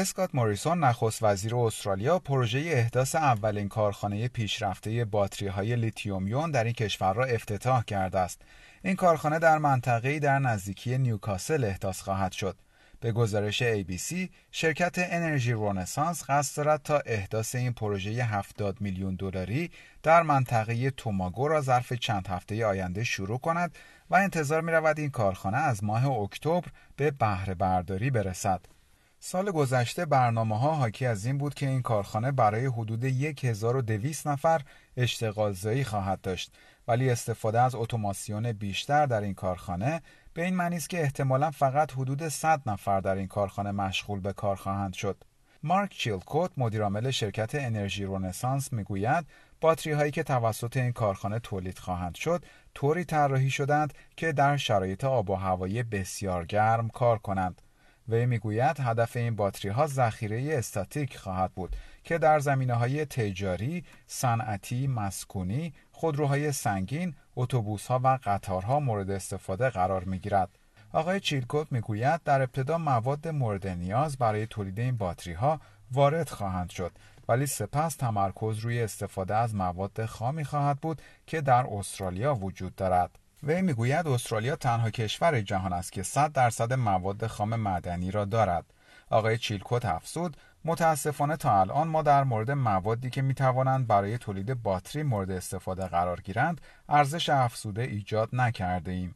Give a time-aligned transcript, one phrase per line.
[0.00, 6.72] اسکات موریسون نخست وزیر استرالیا پروژه احداث اولین کارخانه پیشرفته باتری های لیتیوم در این
[6.72, 8.42] کشور را افتتاح کرده است.
[8.82, 12.56] این کارخانه در منطقه‌ای در نزدیکی نیوکاسل احداث خواهد شد.
[13.00, 14.14] به گزارش ABC،
[14.50, 19.70] شرکت انرژی رونسانس قصد دارد تا احداث این پروژه 70 میلیون دلاری
[20.02, 23.74] در منطقه توماگو را ظرف چند هفته آینده شروع کند
[24.10, 28.79] و انتظار می رود این کارخانه از ماه اکتبر به بهره برداری برسد.
[29.22, 34.62] سال گذشته برنامه ها حاکی از این بود که این کارخانه برای حدود 1200 نفر
[34.96, 36.54] اشتغال زایی خواهد داشت
[36.88, 40.02] ولی استفاده از اتوماسیون بیشتر در این کارخانه
[40.34, 44.32] به این معنی است که احتمالا فقط حدود 100 نفر در این کارخانه مشغول به
[44.32, 45.24] کار خواهند شد.
[45.62, 49.26] مارک چیلکوت مدیرعامل شرکت انرژی رونسانس می‌گوید
[49.60, 55.04] باتری هایی که توسط این کارخانه تولید خواهند شد طوری طراحی شدند که در شرایط
[55.04, 57.62] آب و هوایی بسیار گرم کار کنند.
[58.10, 63.84] وی می‌گوید هدف این باتری ها ذخیره استاتیک خواهد بود که در زمینه های تجاری،
[64.06, 70.48] صنعتی، مسکونی، خودروهای سنگین، اتوبوس ها و قطارها مورد استفاده قرار می گیرد.
[70.92, 75.60] آقای چیلکوت می‌گوید در ابتدا مواد مورد نیاز برای تولید این باتری ها
[75.92, 76.92] وارد خواهند شد
[77.28, 83.19] ولی سپس تمرکز روی استفاده از مواد خامی خواهد بود که در استرالیا وجود دارد.
[83.42, 88.64] وی می‌گوید استرالیا تنها کشور جهان است که 100 درصد مواد خام معدنی را دارد.
[89.10, 94.62] آقای چیلکوت افزود متاسفانه تا الان ما در مورد موادی که می توانند برای تولید
[94.62, 99.14] باتری مورد استفاده قرار گیرند ارزش افزوده ایجاد نکرده ایم.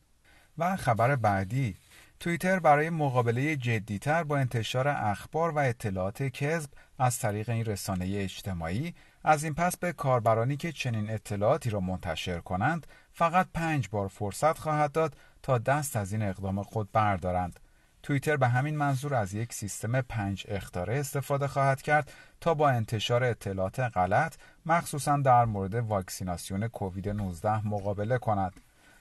[0.58, 1.76] و خبر بعدی
[2.20, 8.94] توییتر برای مقابله جدیتر با انتشار اخبار و اطلاعات کذب از طریق این رسانه اجتماعی
[9.24, 14.58] از این پس به کاربرانی که چنین اطلاعاتی را منتشر کنند فقط پنج بار فرصت
[14.58, 17.60] خواهد داد تا دست از این اقدام خود بردارند.
[18.02, 23.24] توییتر به همین منظور از یک سیستم پنج اختاره استفاده خواهد کرد تا با انتشار
[23.24, 24.34] اطلاعات غلط
[24.66, 28.52] مخصوصا در مورد واکسیناسیون کووید 19 مقابله کند.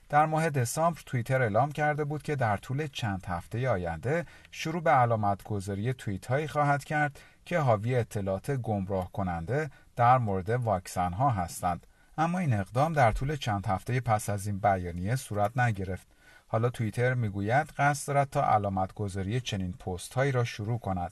[0.09, 4.91] در ماه دسامبر توییتر اعلام کرده بود که در طول چند هفته آینده شروع به
[4.91, 11.29] علامت گذاری توییت هایی خواهد کرد که حاوی اطلاعات گمراه کننده در مورد واکسن ها
[11.29, 11.87] هستند.
[12.17, 16.07] اما این اقدام در طول چند هفته پس از این بیانیه صورت نگرفت.
[16.47, 21.11] حالا توییتر می‌گوید قصد دارد تا علامت گذاری چنین پست هایی را شروع کند.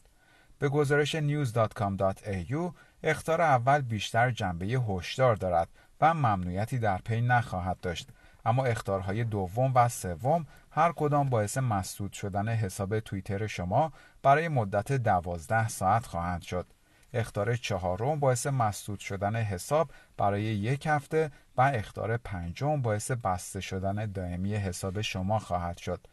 [0.60, 5.68] به گزارش news.com.au اختار اول بیشتر جنبه هشدار دارد
[6.02, 8.10] و ممنوعیتی در پی نخواهد داشت
[8.46, 13.92] اما اختارهای دوم و سوم هر کدام باعث مسدود شدن حساب توییتر شما
[14.24, 16.68] برای مدت دوازده ساعت خواهند شد.
[17.14, 24.12] اختار چهارم باعث مسدود شدن حساب برای یک هفته و اختار پنجم باعث بسته شدن
[24.12, 26.08] دائمی حساب شما خواهد شد.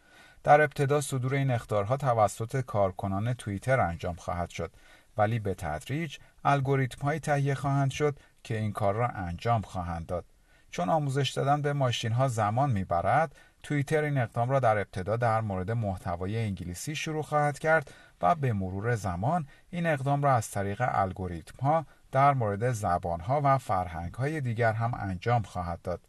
[0.44, 4.72] در ابتدا صدور این اختارها توسط کارکنان توییتر انجام خواهد شد
[5.16, 10.24] ولی به تدریج الگوریتم های تهیه خواهند شد که این کار را انجام خواهند داد.
[10.70, 15.40] چون آموزش دادن به ماشین ها زمان می‌برد توییتر این اقدام را در ابتدا در
[15.40, 20.84] مورد محتوای انگلیسی شروع خواهد کرد و به مرور زمان این اقدام را از طریق
[20.88, 26.00] الگوریتم ها در مورد زبان ها و فرهنگ های دیگر هم انجام خواهد داد.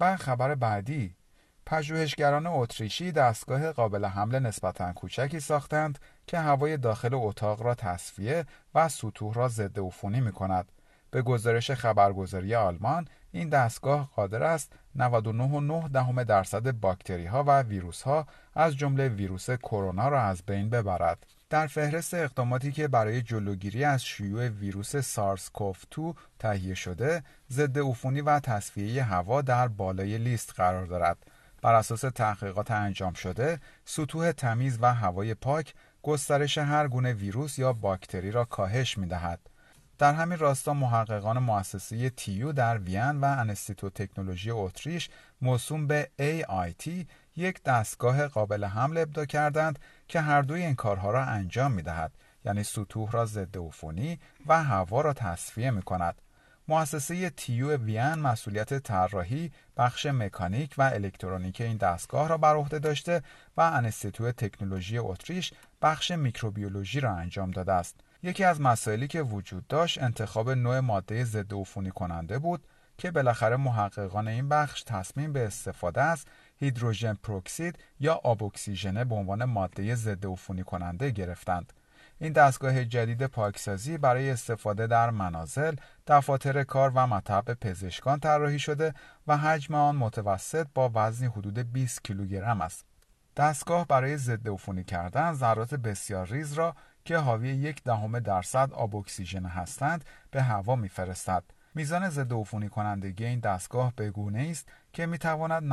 [0.00, 1.14] و خبر بعدی
[1.66, 8.88] پژوهشگران اتریشی دستگاه قابل حمل نسبتا کوچکی ساختند که هوای داخل اتاق را تصفیه و
[8.88, 10.72] سطوح را ضد عفونی می کند.
[11.14, 18.26] به گزارش خبرگزاری آلمان این دستگاه قادر است 99.9 درصد باکتری ها و ویروس ها
[18.54, 21.26] از جمله ویروس کرونا را از بین ببرد.
[21.50, 27.78] در فهرست اقداماتی که برای جلوگیری از شیوع ویروس سارس کوف 2 تهیه شده، ضد
[27.78, 31.18] عفونی و تصفیه هوا در بالای لیست قرار دارد.
[31.62, 37.72] بر اساس تحقیقات انجام شده، سطوح تمیز و هوای پاک گسترش هر گونه ویروس یا
[37.72, 39.40] باکتری را کاهش می دهد.
[39.98, 45.08] در همین راستا محققان مؤسسه تیو در وین و انستیتو تکنولوژی اتریش
[45.40, 46.90] موسوم به AIT
[47.36, 52.12] یک دستگاه قابل حمل ابدا کردند که هر دوی این کارها را انجام می دهد
[52.44, 56.14] یعنی سطوح را ضد عفونی و هوا را تصفیه می کند.
[56.68, 63.22] مؤسسه تیو وین مسئولیت طراحی بخش مکانیک و الکترونیک این دستگاه را بر عهده داشته
[63.56, 65.52] و انستیتو تکنولوژی اتریش
[65.82, 68.00] بخش میکروبیولوژی را انجام داده است.
[68.24, 72.66] یکی از مسائلی که وجود داشت انتخاب نوع ماده ضد عفونی کننده بود
[72.98, 76.24] که بالاخره محققان این بخش تصمیم به استفاده از
[76.56, 81.72] هیدروژن پروکسید یا آب اکسیژنه به عنوان ماده ضد عفونی کننده گرفتند.
[82.18, 85.74] این دستگاه جدید پاکسازی برای استفاده در منازل،
[86.06, 88.94] دفاتر کار و مطب پزشکان طراحی شده
[89.26, 92.93] و حجم آن متوسط با وزنی حدود 20 کیلوگرم است.
[93.36, 98.96] دستگاه برای ضد عفونی کردن ذرات بسیار ریز را که حاوی یک دهم درصد آب
[98.96, 101.44] اکسیژن هستند به هوا میفرستد.
[101.74, 105.72] میزان ضد عفونی کنندگی این دستگاه به گونه است که می تواند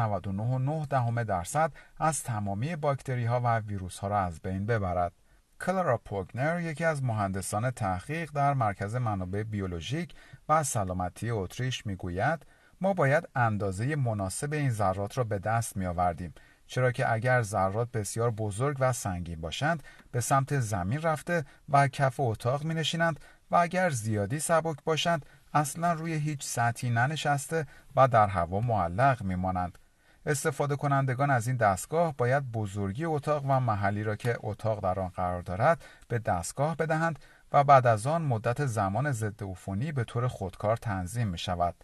[0.83, 5.13] 99.9 دهم درصد از تمامی باکتری ها و ویروس ها را از بین ببرد.
[5.61, 10.13] کلارا پوگنر یکی از مهندسان تحقیق در مرکز منابع بیولوژیک
[10.49, 12.45] و سلامتی اتریش می‌گوید
[12.81, 16.33] ما باید اندازه مناسب این ذرات را به دست می آوردیم
[16.71, 22.19] چرا که اگر ذرات بسیار بزرگ و سنگین باشند به سمت زمین رفته و کف
[22.19, 23.19] اتاق می نشینند
[23.51, 29.35] و اگر زیادی سبک باشند اصلا روی هیچ سطحی ننشسته و در هوا معلق می
[29.35, 29.77] مانند.
[30.25, 35.09] استفاده کنندگان از این دستگاه باید بزرگی اتاق و محلی را که اتاق در آن
[35.09, 37.19] قرار دارد به دستگاه بدهند
[37.51, 41.75] و بعد از آن مدت زمان ضد عفونی به طور خودکار تنظیم می شود.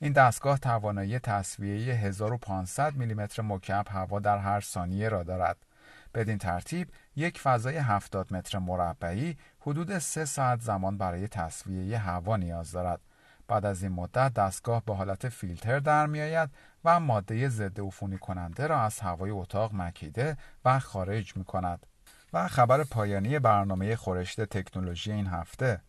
[0.00, 5.56] این دستگاه توانایی تصویه 1500 میلیمتر مکعب هوا در هر ثانیه را دارد.
[6.14, 12.72] بدین ترتیب یک فضای 70 متر مربعی حدود 3 ساعت زمان برای تصویه هوا نیاز
[12.72, 13.00] دارد.
[13.48, 16.50] بعد از این مدت دستگاه به حالت فیلتر در می آید
[16.84, 21.86] و ماده ضد عفونی کننده را از هوای اتاق مکیده و خارج می کند.
[22.32, 25.80] و خبر پایانی برنامه خورشت تکنولوژی این هفته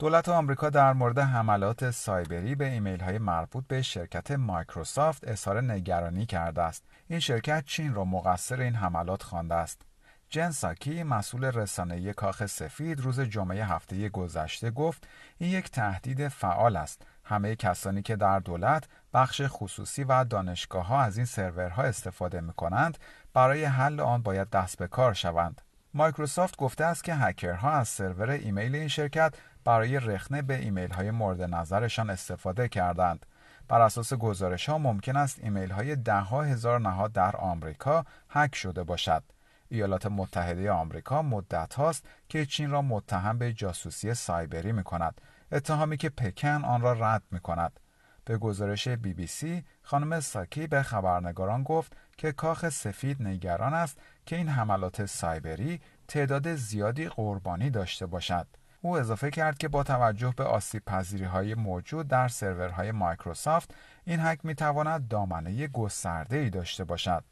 [0.00, 6.26] دولت آمریکا در مورد حملات سایبری به ایمیل های مربوط به شرکت مایکروسافت اظهار نگرانی
[6.26, 6.84] کرده است.
[7.08, 9.82] این شرکت چین را مقصر این حملات خوانده است.
[10.28, 15.08] جن ساکی مسئول رسانه‌ای کاخ سفید روز جمعه هفته گذشته گفت
[15.38, 21.02] این یک تهدید فعال است همه کسانی که در دولت بخش خصوصی و دانشگاه ها
[21.02, 22.98] از این سرورها استفاده می کنند
[23.34, 25.60] برای حل آن باید دست به کار شوند
[25.94, 29.34] مایکروسافت گفته است که هکرها از سرور ایمیل این شرکت
[29.68, 33.26] برای رخنه به ایمیل های مورد نظرشان استفاده کردند.
[33.68, 38.54] بر اساس گزارش ها ممکن است ایمیل های ده ها هزار نهاد در آمریکا هک
[38.54, 39.22] شده باشد.
[39.68, 45.20] ایالات متحده آمریکا مدت هاست که چین را متهم به جاسوسی سایبری می کند
[45.52, 47.80] اتهامی که پکن آن را رد می کند
[48.24, 53.98] به گزارش بی بی سی خانم ساکی به خبرنگاران گفت که کاخ سفید نگران است
[54.26, 58.46] که این حملات سایبری تعداد زیادی قربانی داشته باشد.
[58.82, 64.20] او اضافه کرد که با توجه به آسیب پذیری های موجود در سرورهای مایکروسافت این
[64.20, 67.24] حک می تواند دامنه گسترده ای داشته باشد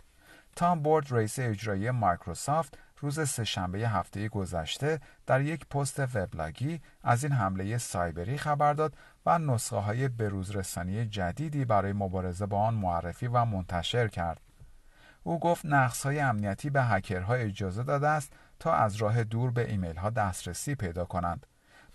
[0.56, 7.32] تام بورد رئیس اجرایی مایکروسافت روز سهشنبه هفته گذشته در یک پست وبلاگی از این
[7.32, 8.94] حمله سایبری خبر داد
[9.26, 14.45] و نسخه های بروزرسانی جدیدی برای مبارزه با آن معرفی و منتشر کرد.
[15.26, 19.70] او گفت نقص های امنیتی به هکرها اجازه داده است تا از راه دور به
[19.70, 21.46] ایمیل ها دسترسی پیدا کنند.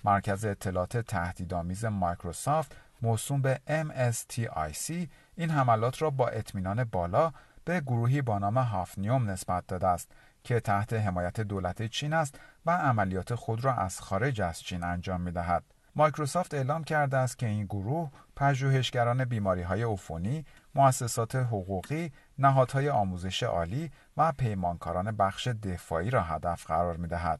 [0.03, 7.31] مرکز اطلاعات تهدیدآمیز مایکروسافت موسوم به MSTIC این حملات را با اطمینان بالا
[7.65, 10.11] به گروهی با نام هافنیوم نسبت داده است
[10.43, 15.21] که تحت حمایت دولت چین است و عملیات خود را از خارج از چین انجام
[15.21, 15.63] می دهد.
[15.95, 20.45] مایکروسافت اعلام کرده است که این گروه پژوهشگران بیماری های عفونی،
[20.75, 27.39] مؤسسات حقوقی، نهادهای آموزش عالی و پیمانکاران بخش دفاعی را هدف قرار می دهد.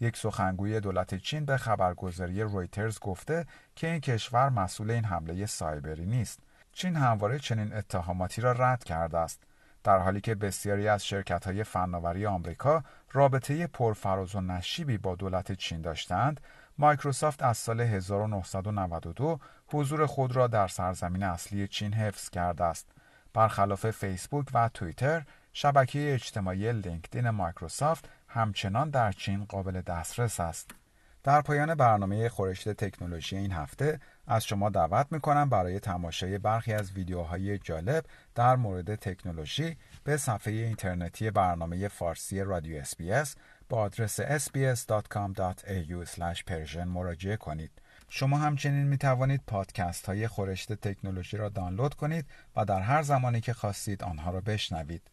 [0.00, 6.06] یک سخنگوی دولت چین به خبرگزاری رویترز گفته که این کشور مسئول این حمله سایبری
[6.06, 6.40] نیست.
[6.72, 9.40] چین همواره چنین اتهاماتی را رد کرده است.
[9.84, 15.52] در حالی که بسیاری از شرکت های فناوری آمریکا رابطه پرفراز و نشیبی با دولت
[15.52, 16.40] چین داشتند،
[16.78, 22.86] مایکروسافت از سال 1992 حضور خود را در سرزمین اصلی چین حفظ کرده است.
[23.34, 25.22] برخلاف فیسبوک و توییتر،
[25.52, 30.70] شبکه اجتماعی لینکدین مایکروسافت همچنان در چین قابل دسترس است.
[31.22, 36.92] در پایان برنامه گزارش تکنولوژی این هفته از شما دعوت می‌کنم برای تماشای برخی از
[36.92, 43.36] ویدیوهای جالب در مورد تکنولوژی به صفحه اینترنتی برنامه فارسی رادیو SBS
[43.68, 45.96] با آدرس sbs.com.au
[46.76, 47.70] مراجعه کنید.
[48.08, 53.40] شما همچنین می توانید پادکست های گزارش تکنولوژی را دانلود کنید و در هر زمانی
[53.40, 55.10] که خواستید آنها را بشنوید.